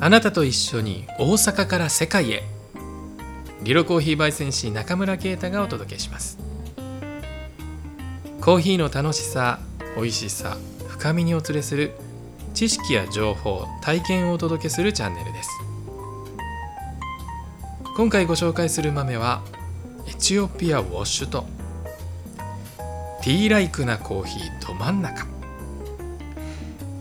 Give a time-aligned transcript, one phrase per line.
[0.00, 2.42] あなたと一緒に大阪から世界へ。
[3.62, 6.38] リロコーヒー焙煎士中村啓太がお届けします。
[8.40, 9.58] コーヒーの楽しさ
[9.96, 10.56] 美味しさ
[10.88, 11.92] 深みにお連れする
[12.54, 15.67] 知識や情報体験をお届けするチャンネルです。
[17.98, 19.42] 今回ご紹介する豆は
[20.06, 21.46] エチオピアウォッシュと
[23.24, 25.26] ティーライクなコーヒーど真ん中。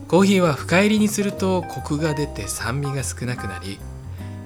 [0.07, 3.77] コーヒーは深入りにするとコクが出て酸味が少なくなり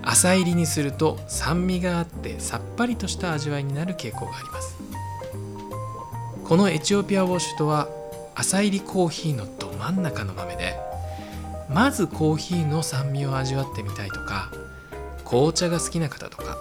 [0.01, 4.75] 浅入りにすると酸味があってさっぱりとした味わいになる傾向があります。
[6.43, 7.87] このエチオピアウォッシュとは
[8.35, 10.75] 浅入りコーヒーのど真ん中の豆で
[11.69, 14.51] まずコーヒーの酸味を味わってみたいとか
[15.31, 16.57] 紅茶が好きな方とか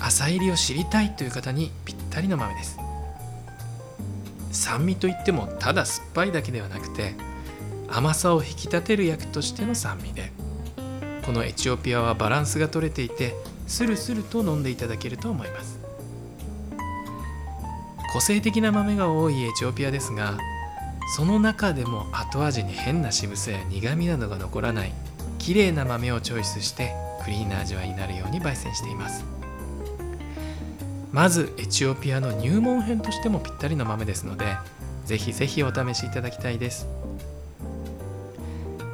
[0.00, 2.76] 浅入りを知りたいという方にぴったりの豆です。
[4.50, 7.14] 酸味といってもただ酸っぱいだけではなくて
[7.86, 10.32] 甘さを引き立てる役としての酸味で
[11.24, 13.36] このエチオピアはバランスが取れていて
[13.68, 15.78] スルスルと飲んでいただけると思います。
[18.12, 20.36] 個性的な豆が多いエチオピアですが
[21.14, 24.92] その中でも後味に変な渋さや苦みなどが残らない
[25.38, 26.94] 綺麗な豆をチョイスして
[27.28, 29.22] クリーンな味わいになるように焙煎しています。
[31.12, 34.56] まずエチオピアの入門編としてもぴったりの豆ですので
[35.04, 36.86] ぜひぜひお試しいただきたいです。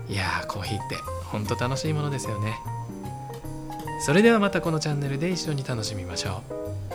[0.09, 2.57] いやーコーヒーってほんと楽しいものですよね。
[4.01, 6.43] それではまたこのチャンネルで一緒に楽しみましょ
[6.91, 6.94] う。